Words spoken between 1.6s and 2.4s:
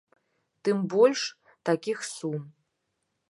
такіх сум.